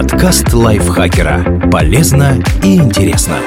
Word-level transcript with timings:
Подкаст 0.00 0.52
лайфхакера. 0.52 1.68
Полезно 1.72 2.40
и 2.62 2.76
интересно. 2.76 3.38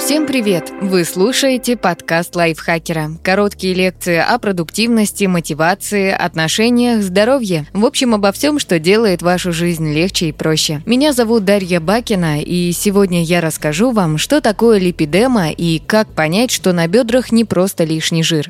Всем 0.00 0.26
привет! 0.26 0.72
Вы 0.80 1.04
слушаете 1.04 1.76
подкаст 1.76 2.34
лайфхакера. 2.34 3.10
Короткие 3.22 3.74
лекции 3.74 4.16
о 4.16 4.36
продуктивности, 4.40 5.26
мотивации, 5.26 6.10
отношениях, 6.10 7.04
здоровье. 7.04 7.64
В 7.72 7.86
общем, 7.86 8.16
обо 8.16 8.32
всем, 8.32 8.58
что 8.58 8.80
делает 8.80 9.22
вашу 9.22 9.52
жизнь 9.52 9.94
легче 9.94 10.30
и 10.30 10.32
проще. 10.32 10.82
Меня 10.84 11.12
зовут 11.12 11.44
Дарья 11.44 11.78
Бакина, 11.78 12.40
и 12.42 12.72
сегодня 12.72 13.22
я 13.22 13.40
расскажу 13.40 13.92
вам, 13.92 14.18
что 14.18 14.40
такое 14.40 14.80
липидема 14.80 15.52
и 15.52 15.78
как 15.78 16.08
понять, 16.08 16.50
что 16.50 16.72
на 16.72 16.88
бедрах 16.88 17.30
не 17.30 17.44
просто 17.44 17.84
лишний 17.84 18.24
жир. 18.24 18.48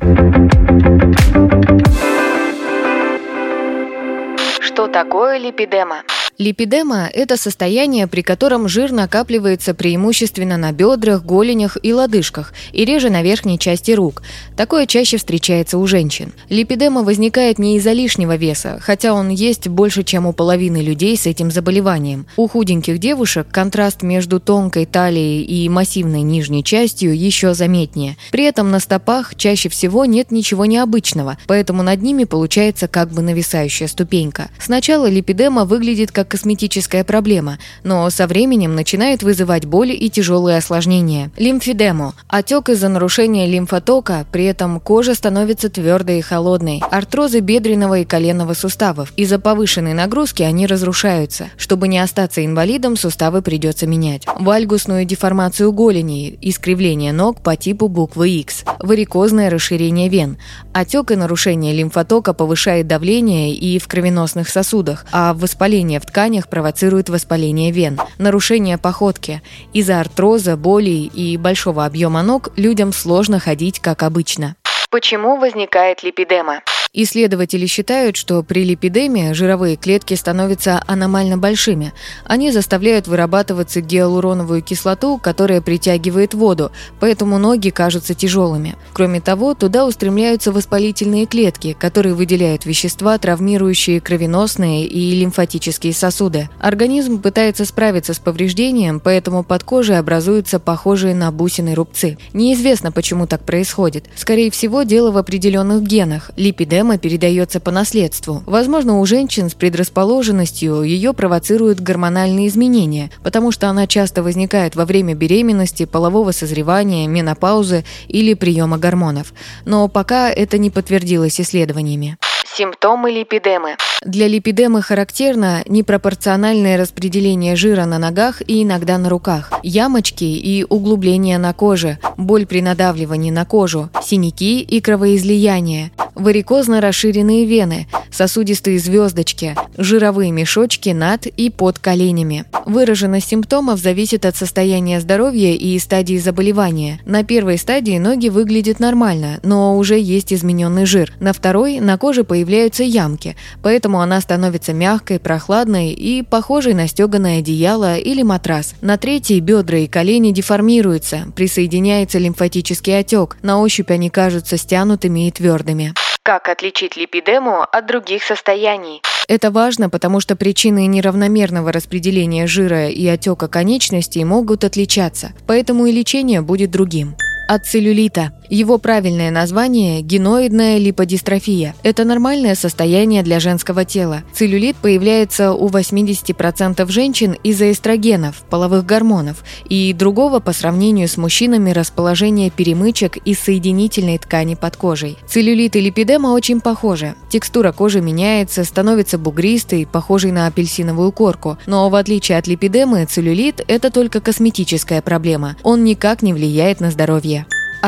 Что 4.61 4.87
такое 4.87 5.37
липидема? 5.37 5.97
Липидема– 6.37 7.09
это 7.15 7.37
состояние, 7.37 8.09
при 8.09 8.23
котором 8.23 8.67
жир 8.67 8.91
накапливается 8.91 9.73
преимущественно 9.73 10.57
на 10.57 10.73
бедрах, 10.73 11.23
голенях 11.23 11.79
и 11.81 11.93
лодыжках, 11.93 12.53
и 12.73 12.85
реже 12.85 13.09
на 13.09 13.23
верхней 13.23 13.57
части 13.57 13.93
рук. 13.93 14.23
Такое 14.57 14.87
чаще 14.87 15.17
встречается 15.17 15.79
у 15.79 15.87
женщин. 15.87 16.33
Липидема 16.49 17.05
возникает 17.05 17.61
не 17.61 17.77
из-за 17.77 17.93
лишнего 17.93 18.35
веса, 18.35 18.81
хотя 18.81 19.15
он 19.15 19.29
есть 19.29 19.69
больше, 19.69 20.03
чем 20.03 20.27
у 20.27 20.33
половины 20.33 20.79
людей 20.79 21.17
с 21.17 21.27
этим 21.27 21.53
заболеванием. 21.53 22.27
У 22.37 22.49
худеньких 22.49 22.99
девушек 22.99 23.47
контраст 23.53 24.03
между 24.03 24.41
тонкой 24.41 24.87
талией 24.87 25.45
и 25.45 25.69
массивной 25.69 26.23
нижней 26.23 26.65
частью 26.65 27.17
еще 27.17 27.55
заметнее. 27.55 28.17
При 28.33 28.43
этом 28.43 28.73
на 28.73 28.81
стопах 28.81 29.37
чаще 29.37 29.69
всего 29.69 30.05
нет 30.05 30.33
ничего 30.33 30.65
необычного, 30.65 31.39
поэтому 31.47 31.85
над 31.85 32.03
ними 32.03 32.25
получается 32.25 32.89
как 32.89 33.11
бы 33.11 33.23
нависающая 33.23 33.87
ступенька. 33.87 34.51
Сначала 34.59 35.09
липидема 35.09 35.65
выглядит 35.65 36.11
как 36.11 36.24
косметическая 36.25 37.05
проблема, 37.05 37.59
но 37.83 38.09
со 38.11 38.27
временем 38.27 38.75
начинает 38.75 39.23
вызывать 39.23 39.65
боли 39.65 39.93
и 39.93 40.11
тяжелые 40.11 40.59
осложнения. 40.59 41.31
Лимфедему– 41.37 42.15
отек 42.29 42.69
из-за 42.69 42.89
нарушения 42.89 43.47
лимфотока, 43.47 44.27
при 44.33 44.45
этом 44.45 44.81
кожа 44.81 45.15
становится 45.15 45.69
твердой 45.69 46.19
и 46.19 46.23
холодной. 46.23 46.83
Артрозы 46.91 47.41
бедренного 47.41 48.01
и 48.01 48.05
коленного 48.05 48.55
суставов. 48.55 49.13
Из-за 49.17 49.39
повышенной 49.39 49.95
нагрузки 49.95 50.43
они 50.43 50.67
разрушаются. 50.67 51.49
Чтобы 51.57 51.89
не 51.89 51.99
остаться 51.99 52.45
инвалидом, 52.45 52.97
суставы 52.97 53.43
придется 53.43 53.87
менять. 53.87 54.25
Вальгусную 54.39 55.05
деформацию 55.05 55.73
голени, 55.73 56.39
искривление 56.41 57.13
ног 57.13 57.41
по 57.41 57.57
типу 57.57 57.89
буквы 57.89 58.31
X, 58.31 58.65
варикозное 58.81 59.51
расширение 59.51 60.09
вен. 60.09 60.39
Отек 60.73 61.11
и 61.11 61.17
нарушение 61.17 61.73
лимфотока 61.75 62.33
повышает 62.33 62.87
давление 62.87 63.55
и 63.55 63.79
в 63.79 63.87
кровеносных 63.89 64.49
сосудах, 64.49 65.07
а 65.13 65.35
воспаление 65.35 66.01
в 66.01 66.07
тканях 66.15 66.49
провоцирует 66.49 67.09
воспаление 67.09 67.73
вен, 67.73 67.99
нарушение 68.19 68.79
походки. 68.79 69.43
Из-за 69.73 69.99
артроза, 69.99 70.57
болей 70.57 71.11
и 71.13 71.37
большого 71.37 71.85
объема 71.85 72.23
ног 72.23 72.51
людям 72.57 72.93
сложно 72.93 73.41
ходить 73.41 73.81
как 73.81 74.05
обычно. 74.05 74.55
Почему 74.91 75.39
возникает 75.39 76.05
липидема? 76.05 76.61
Исследователи 76.97 77.67
считают, 77.67 78.15
что 78.15 78.45
при 78.45 78.63
липидемии 78.63 79.33
жировые 79.33 79.75
клетки 79.75 80.15
становятся 80.15 80.81
аномально 80.87 81.37
большими. 81.37 81.93
Они 82.25 82.53
заставляют 82.53 83.09
вырабатываться 83.09 83.81
гиалуроновую 83.81 84.63
кислоту, 84.63 85.19
которая 85.19 85.61
притягивает 85.61 86.35
воду, 86.35 86.71
поэтому 87.01 87.39
ноги 87.39 87.71
кажутся 87.71 88.15
тяжелыми. 88.15 88.77
Кроме 88.93 89.21
того, 89.21 89.55
туда 89.55 89.87
устремляются 89.87 90.53
воспалительные 90.53 91.27
клетки, 91.27 91.77
которые 91.77 92.15
выделяют 92.15 92.65
вещества, 92.65 93.19
травмирующие 93.19 94.01
кровеносные 94.01 94.87
и 94.87 95.17
лимфатические 95.17 95.95
сосуды. 95.95 96.49
Организм 96.61 97.21
пытается 97.21 97.65
справиться 97.65 98.15
с 98.15 98.21
повреждением, 98.21 99.01
поэтому 99.01 99.43
под 99.43 99.65
кожей 99.65 99.99
образуются 99.99 100.61
похожие 100.61 101.17
на 101.17 101.33
бусины 101.33 101.75
рубцы. 101.75 102.19
Неизвестно, 102.33 102.93
почему 102.93 103.27
так 103.27 103.43
происходит. 103.43 104.05
Скорее 104.15 104.53
всего, 104.53 104.85
дело 104.85 105.11
в 105.11 105.17
определенных 105.17 105.83
генах. 105.83 106.31
Липидема 106.37 106.84
Проблема 106.85 106.99
передается 106.99 107.61
по 107.61 107.71
наследству. 107.71 108.43
Возможно, 108.45 109.01
у 109.01 109.07
женщин 109.07 109.49
с 109.49 109.55
предрасположенностью 109.55 110.83
ее 110.83 111.15
провоцируют 111.15 111.81
гормональные 111.81 112.49
изменения, 112.49 113.11
потому 113.23 113.53
что 113.53 113.71
она 113.71 113.87
часто 113.87 114.23
возникает 114.23 114.77
во 114.77 114.85
время 114.85 115.15
беременности, 115.15 115.87
полового 115.87 116.33
созревания, 116.33 117.09
менопаузы 117.09 117.87
или 118.07 118.35
приема 118.35 118.77
гормонов. 118.77 119.33
Но 119.65 119.89
пока 119.89 120.29
это 120.29 120.59
не 120.59 120.69
подтвердилось 120.69 121.41
исследованиями. 121.41 122.19
Симптомы 122.55 123.11
липидемы. 123.11 123.77
Для 124.05 124.29
липидемы 124.29 124.83
характерно 124.83 125.63
непропорциональное 125.67 126.77
распределение 126.77 127.57
жира 127.57 127.87
на 127.87 127.99
ногах 127.99 128.43
и 128.47 128.63
иногда 128.63 128.99
на 128.99 129.09
руках, 129.09 129.51
ямочки 129.63 130.25
и 130.25 130.65
углубления 130.69 131.39
на 131.39 131.55
коже, 131.55 131.99
боль 132.19 132.47
при 132.47 132.61
надавливании 132.61 133.31
на 133.31 133.45
кожу, 133.45 133.89
синяки 134.05 134.61
и 134.61 134.81
кровоизлияние, 134.81 135.91
варикозно 136.15 136.81
расширенные 136.81 137.45
вены, 137.45 137.87
сосудистые 138.11 138.79
звездочки, 138.79 139.57
жировые 139.77 140.31
мешочки 140.31 140.91
над 140.91 141.27
и 141.27 141.51
под 141.51 141.79
коленями. 141.79 142.45
Выраженность 142.67 143.29
симптомов 143.29 143.79
зависит 143.79 144.25
от 144.25 144.37
состояния 144.37 145.01
здоровья 145.01 145.53
и 145.53 145.79
стадии 145.79 146.19
заболевания. 146.19 147.01
На 147.05 147.25
первой 147.25 147.59
стадии 147.59 147.99
ноги 147.99 148.29
выглядят 148.29 148.81
нормально, 148.81 149.41
но 149.43 149.77
уже 149.77 149.99
есть 149.99 150.33
измененный 150.33 150.87
жир. 150.87 151.13
На 151.21 151.33
второй 151.33 151.81
на 151.81 151.99
коже 151.99 152.25
появляются 152.25 152.85
ямки, 152.85 153.37
поэтому 153.63 154.01
она 154.01 154.21
становится 154.21 154.73
мягкой, 154.73 155.19
прохладной 155.19 155.91
и 155.93 156.23
похожей 156.23 156.75
на 156.75 156.89
стеганое 156.89 157.41
одеяло 157.41 157.99
или 157.99 158.23
матрас. 158.23 158.75
На 158.81 158.97
третьей 158.97 159.41
бедра 159.41 159.79
и 159.79 159.87
колени 159.87 160.31
деформируются, 160.31 161.27
присоединяется 161.35 162.19
лимфатический 162.19 162.99
отек, 162.99 163.37
на 163.43 163.61
ощупь 163.61 163.91
они 163.91 164.11
кажутся 164.11 164.57
стянутыми 164.57 165.29
и 165.29 165.31
твердыми. 165.31 165.95
Как 166.27 166.49
отличить 166.49 166.97
липидему 166.97 167.61
от 167.71 167.85
других 167.85 168.23
состояний? 168.23 169.03
Это 169.29 169.51
важно, 169.51 169.91
потому 169.91 170.21
что 170.21 170.37
причины 170.37 170.87
неравномерного 170.87 171.71
распределения 171.71 172.47
жира 172.47 172.89
и 172.89 173.07
отека 173.07 173.47
конечностей 173.47 174.25
могут 174.25 174.65
отличаться, 174.65 175.35
поэтому 175.47 175.85
и 175.85 175.93
лечение 175.93 176.41
будет 176.41 176.71
другим 176.71 177.15
от 177.49 177.67
целлюлита. 177.67 178.33
Его 178.51 178.79
правильное 178.79 179.31
название– 179.31 180.01
геноидная 180.03 180.79
липодистрофия. 180.79 181.75
Это 181.83 182.05
нормальное 182.05 182.55
состояние 182.55 183.23
для 183.23 183.41
женского 183.41 183.85
тела. 183.85 184.23
Целлюлит 184.35 184.77
появляется 184.77 185.53
у 185.53 185.69
80% 185.69 186.87
женщин 186.91 187.33
из-за 187.43 187.73
эстрогенов, 187.73 188.45
половых 188.51 188.85
гормонов 188.85 189.43
и 189.69 189.93
другого 189.95 190.41
по 190.41 190.53
сравнению 190.53 191.09
с 191.09 191.17
мужчинами 191.17 191.71
расположения 191.71 192.51
перемычек 192.51 193.17
и 193.17 193.35
соединительной 193.35 194.19
ткани 194.19 194.55
под 194.55 194.77
кожей. 194.77 195.17
Целлюлит 195.27 195.75
и 195.77 195.81
липидема 195.81 196.29
очень 196.29 196.61
похожи. 196.61 197.15
Текстура 197.31 197.73
кожи 197.73 198.01
меняется, 198.01 198.65
становится 198.65 199.17
бугристой, 199.19 199.87
похожей 199.91 200.33
на 200.33 200.47
апельсиновую 200.47 201.13
корку. 201.13 201.57
Но 201.67 201.89
в 201.89 201.95
отличие 201.95 202.39
от 202.39 202.47
липидемы, 202.47 203.07
целлюлит– 203.07 203.63
это 203.69 203.91
только 203.91 204.21
косметическая 204.21 205.01
проблема. 205.01 205.57
Он 205.63 205.83
никак 205.83 206.23
не 206.23 206.35
влияет 206.35 206.81
на 206.81 206.91
здоровье 206.91 207.34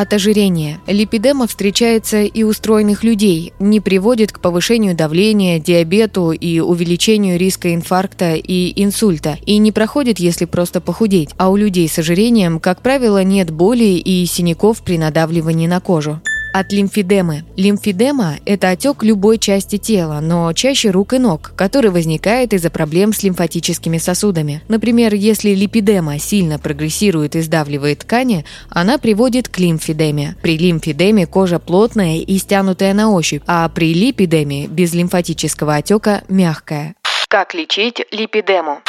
от 0.01 0.13
ожирения. 0.13 0.79
Липидема 0.85 1.47
встречается 1.47 2.21
и 2.21 2.43
у 2.43 2.53
стройных 2.53 3.03
людей, 3.03 3.53
не 3.57 3.79
приводит 3.79 4.31
к 4.31 4.39
повышению 4.39 4.95
давления, 4.95 5.59
диабету 5.59 6.31
и 6.31 6.59
увеличению 6.59 7.39
риска 7.39 7.73
инфаркта 7.73 8.35
и 8.35 8.83
инсульта, 8.83 9.39
и 9.47 9.57
не 9.57 9.71
проходит, 9.71 10.19
если 10.19 10.45
просто 10.45 10.81
похудеть. 10.81 11.31
А 11.37 11.49
у 11.49 11.55
людей 11.55 11.89
с 11.89 11.97
ожирением, 11.97 12.59
как 12.59 12.83
правило, 12.83 13.23
нет 13.23 13.49
боли 13.49 13.85
и 13.85 14.23
синяков 14.27 14.83
при 14.83 14.99
надавливании 14.99 15.65
на 15.65 15.79
кожу 15.79 16.21
от 16.53 16.71
лимфедемы. 16.71 17.43
Лимфедема– 17.55 18.35
это 18.45 18.69
отек 18.69 19.03
любой 19.03 19.37
части 19.37 19.77
тела, 19.77 20.19
но 20.21 20.51
чаще 20.53 20.89
рук 20.89 21.13
и 21.13 21.19
ног, 21.19 21.53
который 21.55 21.91
возникает 21.91 22.53
из-за 22.53 22.69
проблем 22.69 23.13
с 23.13 23.23
лимфатическими 23.23 23.97
сосудами. 23.97 24.61
Например, 24.67 25.13
если 25.13 25.51
липидема 25.51 26.19
сильно 26.19 26.59
прогрессирует 26.59 27.35
и 27.35 27.41
сдавливает 27.41 27.99
ткани, 27.99 28.45
она 28.69 28.97
приводит 28.97 29.47
к 29.47 29.59
лимфедеме. 29.59 30.35
При 30.41 30.57
лимфедеме 30.57 31.25
кожа 31.25 31.59
плотная 31.59 32.17
и 32.17 32.37
стянутая 32.37 32.93
на 32.93 33.11
ощупь, 33.11 33.43
а 33.47 33.67
при 33.69 33.93
липидеме 33.93 34.67
без 34.67 34.93
лимфатического 34.93 35.75
отека 35.75 36.23
мягкая. 36.27 36.95
Как 37.29 37.53
лечить 37.53 38.01
липидему? 38.11 38.79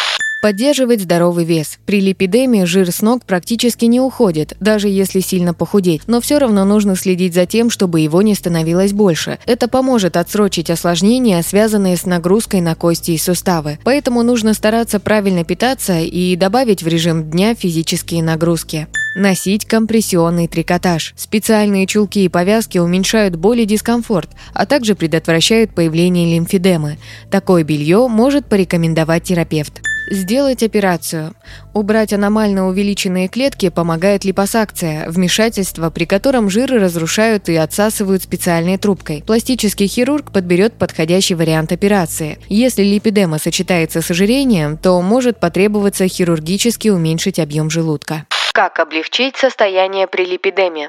Поддерживать 0.40 1.00
здоровый 1.00 1.44
вес. 1.44 1.80
При 1.84 2.00
липидемии 2.00 2.62
жир 2.62 2.92
с 2.92 3.02
ног 3.02 3.24
практически 3.24 3.86
не 3.86 4.00
уходит, 4.00 4.56
даже 4.60 4.88
если 4.88 5.18
сильно 5.18 5.52
похудеть. 5.52 6.02
Но 6.06 6.20
все 6.20 6.38
равно 6.38 6.64
нужно 6.64 6.94
следить 6.94 7.34
за 7.34 7.44
тем, 7.44 7.70
чтобы 7.70 7.98
его 8.00 8.22
не 8.22 8.36
становилось 8.36 8.92
больше. 8.92 9.40
Это 9.46 9.66
поможет 9.66 10.16
отсрочить 10.16 10.70
осложнения, 10.70 11.42
связанные 11.42 11.96
с 11.96 12.06
нагрузкой 12.06 12.60
на 12.60 12.76
кости 12.76 13.10
и 13.10 13.18
суставы. 13.18 13.80
Поэтому 13.82 14.22
нужно 14.22 14.54
стараться 14.54 15.00
правильно 15.00 15.42
питаться 15.42 15.98
и 15.98 16.36
добавить 16.36 16.84
в 16.84 16.86
режим 16.86 17.28
дня 17.28 17.56
физические 17.56 18.22
нагрузки. 18.22 18.86
Носить 19.16 19.66
компрессионный 19.66 20.46
трикотаж. 20.46 21.14
Специальные 21.16 21.88
чулки 21.88 22.24
и 22.24 22.28
повязки 22.28 22.78
уменьшают 22.78 23.34
боль 23.34 23.62
и 23.62 23.66
дискомфорт, 23.66 24.30
а 24.54 24.66
также 24.66 24.94
предотвращают 24.94 25.74
появление 25.74 26.32
лимфедемы. 26.32 26.98
Такое 27.28 27.64
белье 27.64 28.06
может 28.06 28.46
порекомендовать 28.46 29.24
терапевт. 29.24 29.82
Сделать 30.10 30.62
операцию. 30.62 31.34
Убрать 31.74 32.14
аномально 32.14 32.66
увеличенные 32.66 33.28
клетки 33.28 33.68
помогает 33.68 34.24
липосакция, 34.24 35.08
вмешательство, 35.10 35.90
при 35.90 36.06
котором 36.06 36.48
жиры 36.48 36.78
разрушают 36.78 37.50
и 37.50 37.56
отсасывают 37.56 38.22
специальной 38.22 38.78
трубкой. 38.78 39.22
Пластический 39.26 39.86
хирург 39.86 40.32
подберет 40.32 40.72
подходящий 40.74 41.34
вариант 41.34 41.72
операции. 41.72 42.38
Если 42.48 42.82
липидема 42.82 43.38
сочетается 43.38 44.00
с 44.00 44.10
ожирением, 44.10 44.78
то 44.78 45.00
может 45.02 45.40
потребоваться 45.40 46.08
хирургически 46.08 46.88
уменьшить 46.88 47.38
объем 47.38 47.68
желудка. 47.68 48.24
Как 48.54 48.78
облегчить 48.78 49.36
состояние 49.36 50.06
при 50.06 50.24
липидеме? 50.24 50.88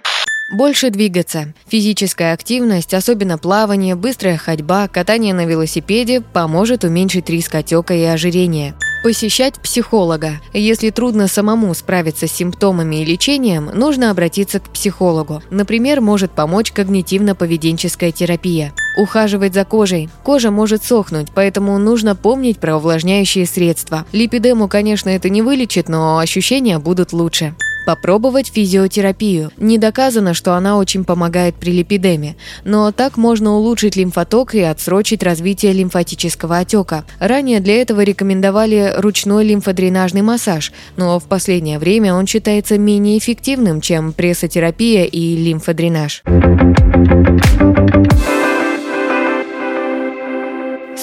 Больше 0.51 0.89
двигаться. 0.89 1.53
Физическая 1.67 2.33
активность, 2.33 2.93
особенно 2.93 3.37
плавание, 3.37 3.95
быстрая 3.95 4.37
ходьба, 4.37 4.87
катание 4.87 5.33
на 5.33 5.45
велосипеде 5.45 6.21
поможет 6.21 6.83
уменьшить 6.85 7.29
риск 7.29 7.53
отека 7.53 7.93
и 7.93 8.03
ожирения. 8.03 8.75
Посещать 9.01 9.53
психолога. 9.61 10.41
Если 10.51 10.89
трудно 10.89 11.29
самому 11.29 11.73
справиться 11.73 12.27
с 12.27 12.33
симптомами 12.33 12.97
и 12.97 13.05
лечением, 13.05 13.71
нужно 13.73 14.11
обратиться 14.11 14.59
к 14.59 14.69
психологу. 14.69 15.41
Например, 15.49 16.01
может 16.01 16.31
помочь 16.31 16.73
когнитивно-поведенческая 16.75 18.11
терапия. 18.11 18.73
Ухаживать 18.97 19.53
за 19.53 19.63
кожей. 19.63 20.09
Кожа 20.23 20.51
может 20.51 20.83
сохнуть, 20.83 21.29
поэтому 21.33 21.77
нужно 21.77 22.13
помнить 22.13 22.59
про 22.59 22.75
увлажняющие 22.75 23.45
средства. 23.45 24.05
Липидему, 24.11 24.67
конечно, 24.67 25.09
это 25.09 25.29
не 25.29 25.41
вылечит, 25.41 25.87
но 25.87 26.17
ощущения 26.17 26.77
будут 26.77 27.13
лучше. 27.13 27.55
Попробовать 27.89 28.51
физиотерапию. 28.53 29.49
Не 29.57 29.79
доказано, 29.79 30.35
что 30.35 30.53
она 30.53 30.77
очень 30.77 31.03
помогает 31.03 31.55
при 31.55 31.71
липидеме, 31.71 32.35
но 32.63 32.91
так 32.91 33.17
можно 33.17 33.55
улучшить 33.55 33.95
лимфоток 33.95 34.53
и 34.53 34.61
отсрочить 34.61 35.23
развитие 35.23 35.73
лимфатического 35.73 36.59
отека. 36.59 37.03
Ранее 37.17 37.59
для 37.61 37.81
этого 37.81 38.01
рекомендовали 38.01 38.93
ручной 38.95 39.43
лимфодренажный 39.43 40.21
массаж, 40.21 40.71
но 40.97 41.17
в 41.17 41.23
последнее 41.23 41.79
время 41.79 42.13
он 42.13 42.27
считается 42.27 42.77
менее 42.77 43.17
эффективным, 43.17 43.81
чем 43.81 44.13
прессотерапия 44.13 45.05
и 45.05 45.35
лимфодренаж. 45.37 46.21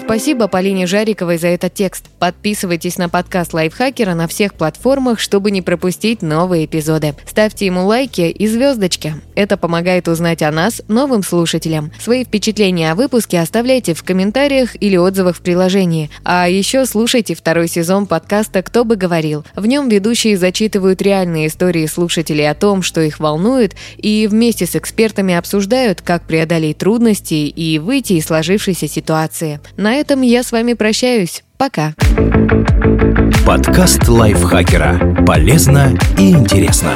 Спасибо 0.06 0.47
Полине 0.47 0.87
Жариковой 0.87 1.37
за 1.37 1.49
этот 1.49 1.75
текст. 1.75 2.06
Подписывайтесь 2.20 2.97
на 2.97 3.08
подкаст 3.08 3.53
Лайфхакера 3.53 4.14
на 4.14 4.29
всех 4.29 4.55
платформах, 4.55 5.19
чтобы 5.19 5.50
не 5.50 5.62
пропустить 5.62 6.23
новые 6.23 6.67
эпизоды. 6.67 7.17
Ставьте 7.29 7.67
ему 7.67 7.85
лайки 7.85 8.20
и 8.20 8.47
звездочки. 8.47 9.14
Это 9.35 9.56
помогает 9.56 10.06
узнать 10.06 10.43
о 10.43 10.53
нас 10.53 10.81
новым 10.87 11.25
слушателям. 11.25 11.91
Свои 11.99 12.25
впечатления 12.25 12.93
о 12.93 12.94
выпуске 12.94 13.41
оставляйте 13.41 13.94
в 13.94 14.05
комментариях 14.05 14.81
или 14.81 14.97
отзывах 14.97 15.38
в 15.38 15.41
приложении. 15.41 16.09
А 16.23 16.49
еще 16.49 16.87
слушайте 16.87 17.35
второй 17.35 17.67
сезон 17.67 18.06
подкаста 18.06 18.62
«Кто 18.62 18.85
бы 18.85 18.94
говорил». 18.94 19.44
В 19.56 19.67
нем 19.67 19.88
ведущие 19.88 20.38
зачитывают 20.38 21.02
реальные 21.02 21.49
истории 21.49 21.87
слушателей 21.87 22.49
о 22.49 22.55
том, 22.55 22.82
что 22.82 23.00
их 23.00 23.19
волнует, 23.19 23.75
и 23.97 24.29
вместе 24.31 24.67
с 24.67 24.76
экспертами 24.76 25.35
обсуждают, 25.35 26.00
как 26.00 26.29
преодолеть 26.29 26.79
трудности 26.79 27.35
и 27.35 27.81
выйти 27.81 28.12
из 28.12 28.26
сложившейся 28.26 28.87
ситуации. 28.87 29.59
На 29.76 29.96
этом 29.97 30.23
я 30.23 30.43
с 30.43 30.53
вами 30.53 30.75
прощаюсь. 30.75 31.43
Пока. 31.57 31.95
Подкаст 33.47 34.07
лайфхакера. 34.09 35.25
Полезно 35.27 35.97
и 36.19 36.31
интересно. 36.31 36.93